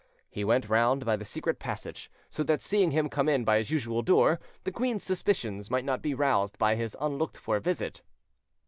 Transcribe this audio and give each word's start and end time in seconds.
he 0.31 0.43
went 0.43 0.67
round 0.67 1.05
by 1.05 1.15
the 1.15 1.23
secret 1.23 1.59
passage, 1.59 2.09
so 2.27 2.41
that 2.41 2.59
seeing 2.63 2.89
him 2.89 3.07
come 3.07 3.29
in 3.29 3.43
by 3.45 3.59
his 3.59 3.69
usual 3.69 4.01
door 4.01 4.39
the 4.63 4.71
queen's 4.71 5.03
suspicions 5.03 5.69
might 5.69 5.85
not 5.85 6.01
be 6.01 6.15
roused 6.15 6.57
by 6.57 6.73
his 6.73 6.97
unlooked 6.99 7.37
for 7.37 7.59
visit. 7.59 8.01